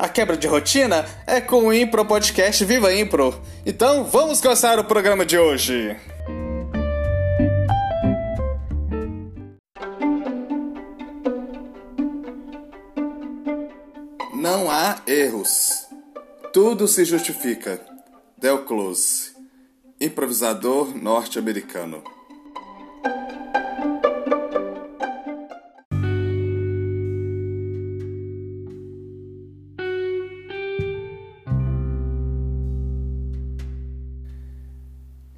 A 0.00 0.08
quebra 0.08 0.34
de 0.34 0.46
rotina 0.46 1.04
é 1.26 1.42
com 1.42 1.66
o 1.66 1.74
Impro 1.74 2.06
Podcast 2.06 2.64
Viva 2.64 2.90
Impro. 2.90 3.38
Então 3.66 4.02
vamos 4.02 4.40
começar 4.40 4.78
o 4.78 4.84
programa 4.84 5.26
de 5.26 5.36
hoje. 5.38 5.94
Não 14.32 14.70
há 14.70 15.02
erros. 15.06 15.86
Tudo 16.50 16.88
se 16.88 17.04
justifica. 17.04 17.78
Del 18.38 18.64
Close, 18.64 19.32
improvisador 20.00 20.96
norte-americano. 20.96 22.02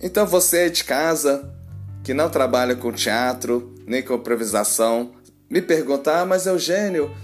Então 0.02 0.26
você 0.26 0.68
de 0.68 0.82
casa, 0.82 1.48
que 2.02 2.12
não 2.12 2.28
trabalha 2.28 2.74
com 2.74 2.92
teatro, 2.92 3.72
nem 3.86 4.02
com 4.02 4.14
improvisação, 4.14 5.12
me 5.48 5.62
pergunta, 5.62 6.20
ah, 6.20 6.26
mas 6.26 6.44
Eugênio, 6.46 7.14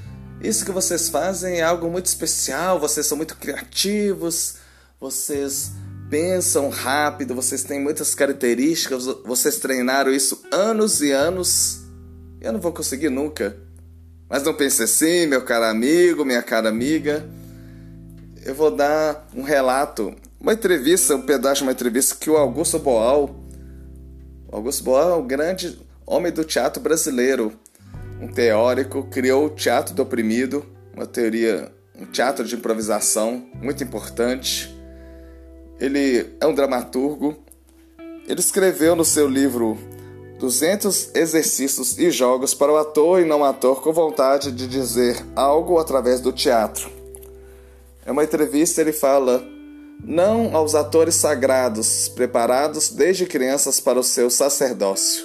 isso 0.41 0.65
que 0.65 0.71
vocês 0.71 1.09
fazem 1.09 1.59
é 1.59 1.63
algo 1.63 1.91
muito 1.91 2.07
especial, 2.07 2.79
vocês 2.79 3.05
são 3.05 3.17
muito 3.17 3.37
criativos, 3.37 4.57
vocês 5.01 5.73
pensam 6.09 6.69
rápido, 6.69 7.35
vocês 7.35 7.65
têm 7.65 7.81
muitas 7.81 8.15
características, 8.15 9.07
vocês 9.25 9.59
treinaram 9.59 10.13
isso 10.13 10.41
anos 10.53 11.01
e 11.01 11.11
anos. 11.11 11.81
Eu 12.41 12.53
não 12.53 12.61
vou 12.61 12.73
conseguir 12.73 13.11
nunca. 13.11 13.57
Mas 14.29 14.45
não 14.45 14.55
pense 14.55 14.83
assim, 14.85 15.27
meu 15.27 15.43
caro 15.43 15.65
amigo, 15.65 16.25
minha 16.25 16.43
cara 16.43 16.69
amiga. 16.69 17.29
Eu 18.45 18.55
vou 18.55 18.71
dar 18.71 19.27
um 19.35 19.43
relato 19.43 20.15
uma 20.41 20.53
entrevista, 20.53 21.17
um 21.17 21.23
pedaço 21.23 21.57
de 21.57 21.63
uma 21.65 21.73
entrevista 21.73 22.15
que 22.15 22.31
o 22.31 22.37
Augusto 22.37 22.79
Boal, 22.79 23.35
Augusto 24.51 24.83
Boal 24.83 25.11
é 25.11 25.17
um 25.17 25.27
grande 25.27 25.79
homem 26.07 26.33
do 26.33 26.43
teatro 26.43 26.83
brasileiro, 26.83 27.53
um 28.21 28.29
teórico, 28.29 29.05
criou 29.05 29.47
o 29.47 29.51
teatro 29.51 29.95
do 29.95 30.03
oprimido, 30.03 30.65
uma 30.95 31.07
teoria, 31.07 31.71
um 31.95 32.07
teatro 32.07 32.45
de 32.45 32.55
improvisação 32.55 33.47
muito 33.61 33.85
importante. 33.85 34.75
Ele 35.79 36.35
é 36.41 36.47
um 36.47 36.55
dramaturgo. 36.55 37.37
Ele 38.27 38.41
escreveu 38.41 38.97
no 38.97 39.05
seu 39.05 39.29
livro 39.29 39.77
200 40.39 41.15
exercícios 41.15 41.99
e 41.99 42.11
jogos 42.11 42.55
para 42.55 42.73
o 42.73 42.77
ator 42.77 43.21
e 43.21 43.25
não 43.25 43.45
ator 43.45 43.83
com 43.83 43.93
vontade 43.93 44.51
de 44.51 44.67
dizer 44.67 45.17
algo 45.37 45.79
através 45.79 46.21
do 46.21 46.33
teatro. 46.33 46.91
É 48.05 48.11
uma 48.11 48.25
entrevista, 48.25 48.81
ele 48.81 48.93
fala 48.93 49.45
não 50.03 50.55
aos 50.55 50.75
atores 50.75 51.17
sagrados, 51.17 52.09
preparados 52.09 52.91
desde 52.91 53.27
crianças 53.27 53.81
para 53.81 53.99
o 53.99 54.05
seu 54.05 54.31
sacerdócio, 54.31 55.25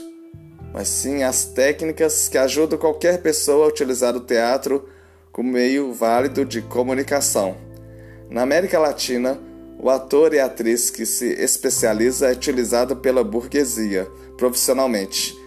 mas 0.74 0.88
sim 0.88 1.24
às 1.24 1.46
técnicas 1.46 2.28
que 2.28 2.38
ajudam 2.38 2.80
qualquer 2.80 3.22
pessoa 3.22 3.66
a 3.66 3.70
utilizar 3.70 4.16
o 4.16 4.22
teatro 4.22 4.90
como 5.32 5.52
meio 5.52 5.94
válido 5.94 6.44
de 6.44 6.62
comunicação. 6.62 7.56
Na 8.30 8.42
América 8.42 8.80
Latina, 8.80 9.40
o 9.80 9.90
ator 9.90 10.34
e 10.34 10.40
atriz 10.40 10.90
que 10.90 11.06
se 11.06 11.28
especializa 11.34 12.30
é 12.30 12.34
utilizado 12.34 12.96
pela 12.96 13.24
burguesia 13.24 14.08
profissionalmente. 14.38 15.38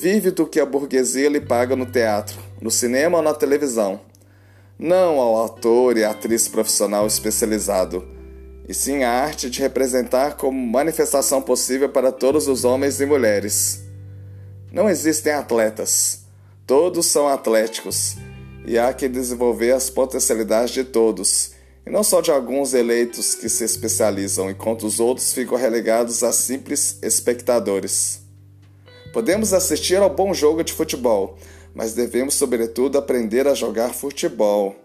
Vive 0.00 0.30
do 0.30 0.46
que 0.46 0.60
a 0.60 0.66
burguesia 0.66 1.28
lhe 1.28 1.40
paga 1.40 1.74
no 1.74 1.84
teatro, 1.84 2.38
no 2.60 2.70
cinema 2.70 3.18
ou 3.18 3.24
na 3.24 3.34
televisão. 3.34 4.00
Não 4.78 5.18
ao 5.18 5.44
ator 5.44 5.96
e 5.98 6.04
atriz 6.04 6.48
profissional 6.48 7.06
especializado 7.06 8.19
e 8.70 8.74
sim 8.74 9.02
a 9.02 9.10
arte 9.10 9.50
de 9.50 9.60
representar 9.60 10.36
como 10.36 10.56
manifestação 10.64 11.42
possível 11.42 11.88
para 11.88 12.12
todos 12.12 12.46
os 12.46 12.64
homens 12.64 13.00
e 13.00 13.04
mulheres. 13.04 13.82
Não 14.70 14.88
existem 14.88 15.32
atletas, 15.32 16.20
todos 16.68 17.06
são 17.06 17.26
atléticos, 17.26 18.16
e 18.64 18.78
há 18.78 18.92
que 18.92 19.08
desenvolver 19.08 19.72
as 19.72 19.90
potencialidades 19.90 20.72
de 20.72 20.84
todos, 20.84 21.50
e 21.84 21.90
não 21.90 22.04
só 22.04 22.20
de 22.20 22.30
alguns 22.30 22.72
eleitos 22.72 23.34
que 23.34 23.48
se 23.48 23.64
especializam, 23.64 24.48
enquanto 24.48 24.86
os 24.86 25.00
outros 25.00 25.32
ficam 25.32 25.58
relegados 25.58 26.22
a 26.22 26.30
simples 26.30 26.96
espectadores. 27.02 28.20
Podemos 29.12 29.52
assistir 29.52 29.96
ao 29.96 30.14
bom 30.14 30.32
jogo 30.32 30.62
de 30.62 30.72
futebol, 30.72 31.36
mas 31.74 31.94
devemos, 31.94 32.34
sobretudo, 32.34 32.98
aprender 32.98 33.48
a 33.48 33.54
jogar 33.54 33.92
futebol. 33.92 34.76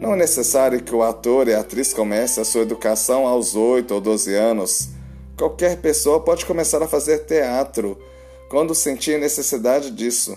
Não 0.00 0.14
é 0.14 0.16
necessário 0.16 0.82
que 0.82 0.94
o 0.94 1.02
ator 1.02 1.46
e 1.46 1.52
a 1.52 1.60
atriz 1.60 1.92
comece 1.92 2.40
a 2.40 2.44
sua 2.44 2.62
educação 2.62 3.26
aos 3.26 3.54
8 3.54 3.92
ou 3.92 4.00
12 4.00 4.34
anos. 4.34 4.88
Qualquer 5.36 5.76
pessoa 5.76 6.20
pode 6.20 6.46
começar 6.46 6.82
a 6.82 6.88
fazer 6.88 7.26
teatro 7.26 7.98
quando 8.48 8.74
sentir 8.74 9.20
necessidade 9.20 9.90
disso. 9.90 10.34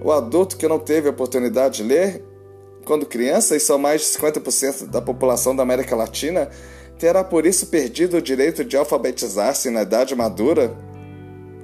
O 0.00 0.12
adulto 0.12 0.56
que 0.56 0.68
não 0.68 0.78
teve 0.78 1.08
oportunidade 1.08 1.78
de 1.78 1.82
ler 1.82 2.24
quando 2.84 3.04
criança, 3.04 3.56
e 3.56 3.60
são 3.60 3.78
mais 3.78 4.02
de 4.02 4.06
50% 4.18 4.86
da 4.86 5.02
população 5.02 5.56
da 5.56 5.64
América 5.64 5.96
Latina, 5.96 6.48
terá 6.96 7.24
por 7.24 7.46
isso 7.46 7.66
perdido 7.66 8.18
o 8.18 8.22
direito 8.22 8.64
de 8.64 8.76
alfabetizar-se 8.76 9.70
na 9.70 9.82
idade 9.82 10.14
madura? 10.14 10.72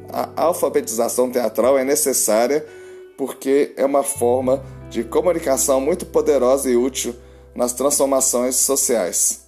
A 0.08 0.30
alfabetização 0.34 1.30
teatral 1.30 1.78
é 1.78 1.84
necessária 1.84 2.66
porque 3.16 3.72
é 3.76 3.84
uma 3.84 4.02
forma 4.02 4.64
de 4.90 5.04
comunicação 5.04 5.80
muito 5.80 6.04
poderosa 6.04 6.68
e 6.68 6.76
útil 6.76 7.14
nas 7.54 7.72
transformações 7.72 8.56
sociais. 8.56 9.46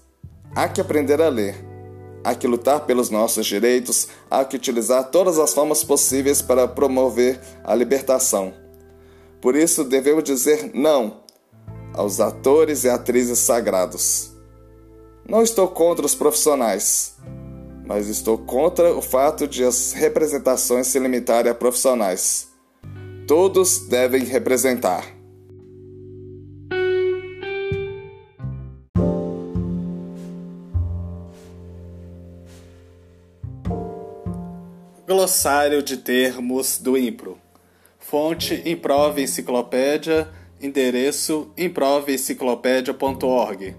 Há 0.54 0.68
que 0.68 0.80
aprender 0.80 1.20
a 1.20 1.28
ler, 1.28 1.56
há 2.22 2.34
que 2.34 2.46
lutar 2.46 2.86
pelos 2.86 3.10
nossos 3.10 3.44
direitos, 3.44 4.08
há 4.30 4.44
que 4.44 4.56
utilizar 4.56 5.10
todas 5.10 5.38
as 5.38 5.52
formas 5.52 5.82
possíveis 5.82 6.40
para 6.40 6.68
promover 6.68 7.40
a 7.64 7.74
libertação. 7.74 8.54
Por 9.40 9.56
isso, 9.56 9.82
devemos 9.82 10.22
dizer 10.22 10.70
não 10.72 11.22
aos 11.92 12.20
atores 12.20 12.84
e 12.84 12.88
atrizes 12.88 13.40
sagrados. 13.40 14.30
Não 15.28 15.42
estou 15.42 15.66
contra 15.68 16.06
os 16.06 16.14
profissionais, 16.14 17.16
mas 17.84 18.08
estou 18.08 18.38
contra 18.38 18.94
o 18.94 19.02
fato 19.02 19.46
de 19.48 19.64
as 19.64 19.92
representações 19.92 20.86
se 20.86 20.98
limitarem 20.98 21.50
a 21.50 21.54
profissionais. 21.54 22.48
Todos 23.26 23.88
devem 23.88 24.24
representar. 24.24 25.21
Glossário 35.22 35.84
de 35.84 35.98
termos 35.98 36.78
do 36.78 36.98
Impro. 36.98 37.38
Fonte 37.96 38.60
Improve 38.68 39.22
Enciclopédia. 39.22 40.28
Endereço 40.60 41.52
improveenciclopédia.org. 41.56 43.76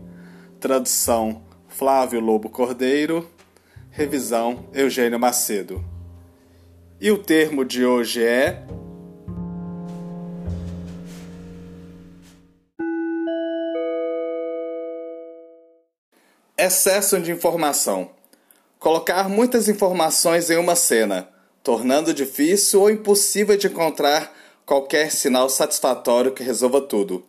Tradução 0.58 1.44
Flávio 1.68 2.22
Lobo 2.22 2.50
Cordeiro. 2.50 3.30
Revisão 3.92 4.70
Eugênio 4.74 5.20
Macedo. 5.20 5.84
E 6.98 7.12
o 7.12 7.18
termo 7.18 7.66
de 7.66 7.86
hoje 7.86 8.24
é 8.24 8.66
excesso 16.58 17.20
de 17.20 17.34
informação. 17.34 18.12
Colocar 18.80 19.28
muitas 19.28 19.68
informações 19.68 20.50
em 20.50 20.56
uma 20.56 20.78
cena, 20.78 21.33
tornando 21.64 22.14
difícil 22.14 22.82
ou 22.82 22.90
impossível 22.90 23.56
de 23.56 23.68
encontrar 23.68 24.36
qualquer 24.66 25.10
sinal 25.12 25.50
satisfatório 25.50 26.34
que 26.34 26.44
resolva 26.44 26.82
tudo. 26.82 27.24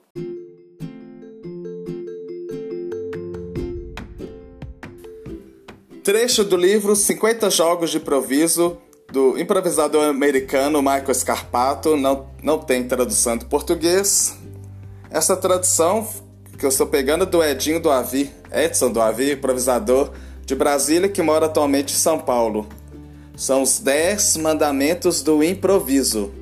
Trecho 6.03 6.45
do 6.45 6.57
livro 6.57 6.95
50 6.95 7.49
Jogos 7.49 7.91
de 7.91 7.97
Improviso 7.97 8.77
do 9.11 9.39
improvisador 9.39 10.05
americano 10.07 10.83
Michael 10.83 11.15
Scarpato, 11.15 11.97
não, 11.97 12.27
não 12.43 12.59
tem 12.59 12.83
tradução 12.83 13.37
de 13.37 13.45
português. 13.45 14.37
Essa 15.09 15.37
tradução 15.37 16.07
que 16.59 16.67
eu 16.67 16.69
estou 16.69 16.89
pegando 16.89 17.25
do 17.25 17.43
Edinho 17.43 17.79
do 17.79 17.91
Avi, 17.91 18.33
Edson 18.53 18.91
do 18.91 19.01
Avi, 19.01 19.33
improvisador 19.33 20.11
de 20.45 20.57
Brasília, 20.57 21.09
que 21.09 21.23
mora 21.23 21.47
atualmente 21.47 21.95
em 21.95 21.97
São 21.97 22.19
Paulo. 22.19 22.67
São 23.37 23.63
os 23.63 23.81
10 23.81 24.37
mandamentos 24.37 25.23
do 25.23 25.43
improviso. 25.43 26.33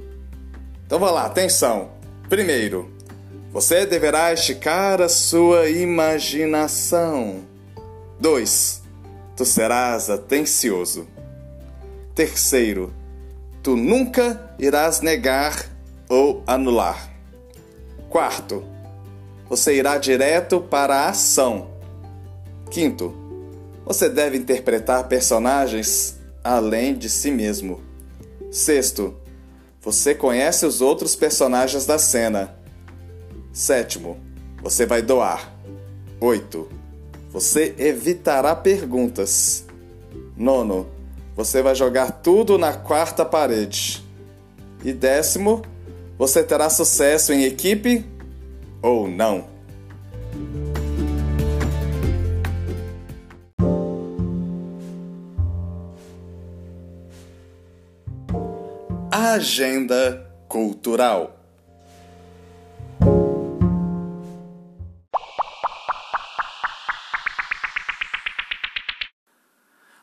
Então 0.86 0.98
vamos 0.98 1.14
lá, 1.14 1.24
atenção. 1.24 1.90
Primeiro, 2.28 2.90
você 3.50 3.86
deverá 3.86 4.32
esticar 4.32 5.00
a 5.00 5.08
sua 5.08 5.70
imaginação. 5.70 7.44
2. 8.20 8.82
Tu 9.34 9.44
serás 9.44 10.10
atencioso. 10.10 11.06
Terceiro, 12.14 12.92
tu 13.62 13.74
nunca 13.74 14.54
irás 14.58 15.00
negar 15.00 15.66
ou 16.10 16.42
anular. 16.46 17.10
Quarto, 18.10 18.62
você 19.48 19.74
irá 19.76 19.96
direto 19.96 20.60
para 20.60 20.96
a 20.96 21.08
ação. 21.08 21.70
Quinto, 22.70 23.14
você 23.84 24.10
deve 24.10 24.36
interpretar 24.36 25.08
personagens 25.08 26.21
além 26.42 26.94
de 26.94 27.08
si 27.08 27.30
mesmo. 27.30 27.80
Sexto, 28.50 29.14
você 29.80 30.14
conhece 30.14 30.66
os 30.66 30.80
outros 30.80 31.16
personagens 31.16 31.86
da 31.86 31.98
cena. 31.98 32.54
Sétimo, 33.52 34.18
você 34.62 34.86
vai 34.86 35.02
doar. 35.02 35.52
Oito, 36.20 36.68
você 37.30 37.74
evitará 37.78 38.54
perguntas. 38.54 39.64
Nono, 40.36 40.86
você 41.34 41.62
vai 41.62 41.74
jogar 41.74 42.10
tudo 42.22 42.58
na 42.58 42.72
quarta 42.72 43.24
parede. 43.24 44.06
E 44.84 44.92
décimo, 44.92 45.62
você 46.18 46.42
terá 46.42 46.68
sucesso 46.68 47.32
em 47.32 47.44
equipe 47.44 48.04
ou 48.80 49.08
não. 49.08 49.51
Agenda 59.34 60.30
Cultural. 60.46 61.34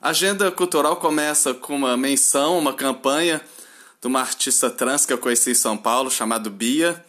A 0.01 0.09
agenda 0.09 0.49
cultural 0.49 0.95
começa 0.95 1.53
com 1.53 1.75
uma 1.75 1.95
menção, 1.95 2.57
uma 2.57 2.73
campanha 2.73 3.39
de 4.01 4.07
uma 4.07 4.19
artista 4.19 4.67
trans 4.67 5.05
que 5.05 5.13
eu 5.13 5.19
conheci 5.19 5.51
em 5.51 5.53
São 5.53 5.77
Paulo, 5.77 6.09
chamada 6.09 6.49
Bia. 6.49 7.05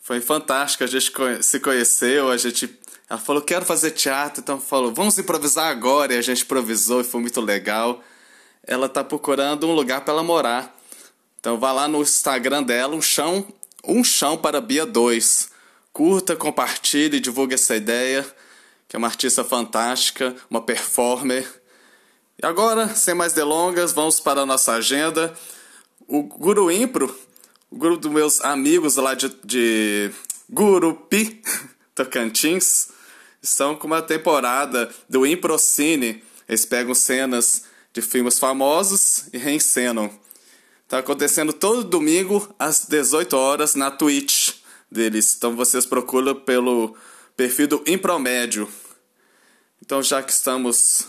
Foi 0.00 0.20
fantástico, 0.20 0.82
a 0.82 0.88
gente 0.88 1.12
se 1.42 1.60
conheceu, 1.60 2.28
a 2.28 2.36
gente. 2.36 2.76
Ela 3.08 3.20
falou, 3.20 3.40
quero 3.40 3.64
fazer 3.64 3.92
teatro, 3.92 4.40
então 4.40 4.60
falou, 4.60 4.92
vamos 4.92 5.16
improvisar 5.16 5.68
agora, 5.68 6.12
e 6.12 6.18
a 6.18 6.22
gente 6.22 6.42
improvisou 6.42 7.02
e 7.02 7.04
foi 7.04 7.20
muito 7.20 7.40
legal. 7.40 8.02
Ela 8.64 8.86
está 8.86 9.04
procurando 9.04 9.68
um 9.68 9.72
lugar 9.72 10.00
para 10.00 10.12
ela 10.12 10.24
morar. 10.24 10.75
Então 11.46 11.60
vá 11.60 11.70
lá 11.70 11.86
no 11.86 12.02
Instagram 12.02 12.64
dela, 12.64 12.96
um 12.96 13.00
chão, 13.00 13.46
um 13.84 14.02
chão 14.02 14.36
para 14.36 14.60
Bia 14.60 14.84
2. 14.84 15.48
Curta, 15.92 16.34
compartilhe, 16.34 17.20
divulgue 17.20 17.54
essa 17.54 17.76
ideia, 17.76 18.26
que 18.88 18.96
é 18.96 18.98
uma 18.98 19.06
artista 19.06 19.44
fantástica, 19.44 20.34
uma 20.50 20.60
performer. 20.60 21.46
E 22.42 22.44
agora, 22.44 22.88
sem 22.96 23.14
mais 23.14 23.32
delongas, 23.32 23.92
vamos 23.92 24.18
para 24.18 24.40
a 24.40 24.44
nossa 24.44 24.72
agenda. 24.72 25.32
O 26.08 26.24
Guru 26.24 26.68
Impro, 26.68 27.16
o 27.70 27.76
grupo 27.76 27.98
dos 27.98 28.10
meus 28.10 28.40
amigos 28.40 28.96
lá 28.96 29.14
de, 29.14 29.28
de 29.44 30.10
Gurupi, 30.50 31.44
Tocantins, 31.94 32.88
estão 33.40 33.76
com 33.76 33.86
uma 33.86 34.02
temporada 34.02 34.92
do 35.08 35.24
Improcine. 35.24 36.24
Eles 36.48 36.66
pegam 36.66 36.92
cenas 36.92 37.62
de 37.92 38.02
filmes 38.02 38.36
famosos 38.36 39.28
e 39.32 39.38
reencenam. 39.38 40.25
Está 40.86 40.98
acontecendo 40.98 41.52
todo 41.52 41.84
domingo 41.84 42.54
às 42.58 42.86
18 42.86 43.36
horas 43.36 43.74
na 43.74 43.90
Twitch 43.90 44.54
deles. 44.90 45.34
Então 45.36 45.54
vocês 45.54 45.84
procuram 45.84 46.34
pelo 46.34 46.96
perfil 47.36 47.68
do 47.68 47.84
Impromédio. 47.86 48.66
Então 49.82 50.02
já 50.02 50.22
que 50.22 50.32
estamos 50.32 51.08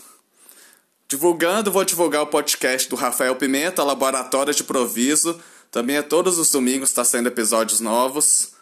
Divulgando, 1.10 1.72
vou 1.72 1.86
divulgar 1.86 2.20
o 2.20 2.26
podcast 2.26 2.86
do 2.86 2.94
Rafael 2.94 3.34
Pimenta, 3.34 3.82
Laboratório 3.82 4.52
de 4.52 4.62
Proviso. 4.62 5.40
Também 5.70 5.96
é 5.96 6.02
todos 6.02 6.38
os 6.38 6.50
domingos 6.50 6.90
está 6.90 7.02
sendo 7.02 7.28
episódios 7.28 7.80
novos. 7.80 8.52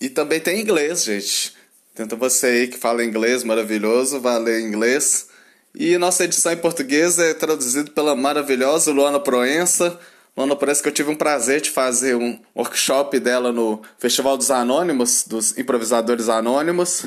e 0.00 0.08
também 0.08 0.40
tem 0.40 0.60
inglês, 0.60 1.04
gente. 1.04 1.57
Tenta 1.98 2.14
você 2.14 2.46
aí 2.46 2.68
que 2.68 2.78
fala 2.78 3.04
inglês 3.04 3.42
maravilhoso, 3.42 4.20
vá 4.20 4.38
ler 4.38 4.60
inglês. 4.60 5.30
E 5.74 5.98
nossa 5.98 6.22
edição 6.22 6.52
em 6.52 6.56
português 6.56 7.18
é 7.18 7.34
traduzida 7.34 7.90
pela 7.90 8.14
maravilhosa 8.14 8.92
Luana 8.92 9.18
Proença. 9.18 9.98
Luana, 10.36 10.54
parece 10.54 10.80
que 10.80 10.88
eu 10.88 10.92
tive 10.92 11.10
um 11.10 11.16
prazer 11.16 11.60
de 11.60 11.72
fazer 11.72 12.14
um 12.14 12.38
workshop 12.54 13.18
dela 13.18 13.50
no 13.50 13.82
Festival 13.98 14.36
dos 14.36 14.48
Anônimos, 14.48 15.24
dos 15.26 15.58
Improvisadores 15.58 16.28
Anônimos. 16.28 17.06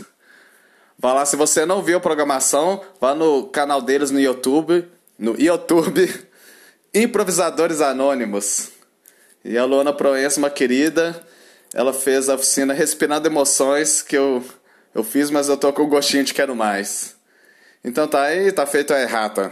Vá 1.00 1.14
lá, 1.14 1.26
se 1.26 1.38
você 1.38 1.66
não 1.66 1.82
viu 1.82 1.96
a 1.96 2.02
programação, 2.02 2.82
vá 3.00 3.16
no 3.16 3.46
canal 3.46 3.82
deles 3.82 4.12
no 4.12 4.20
YouTube, 4.20 4.86
no 5.18 5.40
YouTube, 5.40 6.14
Improvisadores 6.94 7.80
Anônimos. 7.80 8.72
E 9.46 9.58
a 9.58 9.64
Luana 9.64 9.94
Proença, 9.94 10.38
uma 10.38 10.50
querida, 10.50 11.26
ela 11.74 11.94
fez 11.94 12.28
a 12.28 12.36
oficina 12.36 12.74
Respirando 12.74 13.26
Emoções, 13.26 14.02
que 14.02 14.18
eu 14.18 14.44
eu 14.94 15.04
fiz, 15.04 15.32
mas 15.32 15.48
eu 15.50 15.58
tô 15.58 15.72
com 15.72 15.88
gostinho 15.88 16.24
de 16.24 16.34
quero 16.34 16.56
mais. 16.56 17.16
Então 17.84 18.08
tá 18.08 18.24
aí, 18.24 18.52
tá 18.52 18.66
feito 18.66 18.94
a 18.94 19.02
errata. 19.02 19.52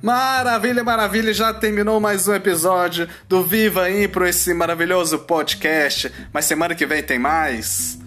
Maravilha, 0.00 0.82
maravilha, 0.82 1.34
já 1.34 1.52
terminou 1.52 2.00
mais 2.00 2.26
um 2.28 2.34
episódio 2.34 3.08
do 3.28 3.44
Viva 3.44 3.90
Impro, 3.90 4.26
esse 4.26 4.54
maravilhoso 4.54 5.18
podcast. 5.18 6.10
Mas 6.32 6.46
semana 6.46 6.74
que 6.74 6.86
vem 6.86 7.02
tem 7.02 7.18
mais. 7.18 7.98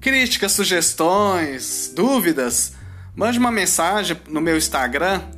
Críticas, 0.00 0.52
sugestões, 0.52 1.92
dúvidas, 1.94 2.72
mande 3.14 3.38
uma 3.38 3.50
mensagem 3.52 4.20
no 4.28 4.40
meu 4.40 4.56
Instagram 4.56 5.37